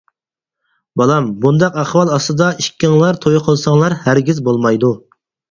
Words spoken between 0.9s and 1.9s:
-بالام بۇنداق